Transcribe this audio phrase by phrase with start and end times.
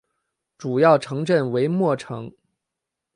[0.57, 2.33] 主要城镇为莫城。